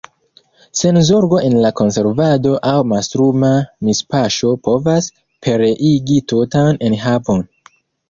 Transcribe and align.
Senzorgo 0.79 1.41
en 1.49 1.55
la 1.65 1.71
konservado 1.81 2.55
aŭ 2.71 2.73
mastruma 2.95 3.53
mispaŝo 3.91 4.57
povas 4.71 5.13
pereigi 5.47 6.21
tutan 6.35 6.87
enhavon. 6.93 7.51